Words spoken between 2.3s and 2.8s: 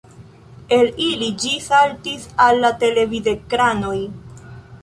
al la